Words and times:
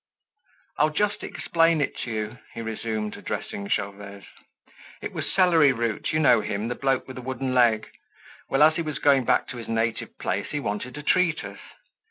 "I'll 0.79 0.89
just 0.89 1.23
explain 1.23 1.79
it 1.79 1.95
to 1.97 2.09
you," 2.11 2.39
he 2.55 2.61
resumed, 2.63 3.17
addressing 3.17 3.69
Gervaise. 3.69 4.25
"It 4.99 5.13
was 5.13 5.31
Celery 5.31 5.73
Root, 5.73 6.11
you 6.11 6.17
know 6.17 6.41
him, 6.41 6.69
the 6.69 6.73
bloke 6.73 7.07
with 7.07 7.19
a 7.19 7.21
wooden 7.21 7.53
leg. 7.53 7.87
Well, 8.49 8.63
as 8.63 8.77
he 8.77 8.81
was 8.81 8.97
going 8.97 9.25
back 9.25 9.47
to 9.49 9.57
his 9.57 9.67
native 9.67 10.17
place, 10.17 10.47
he 10.49 10.59
wanted 10.59 10.95
to 10.95 11.03
treat 11.03 11.43
us. 11.43 11.59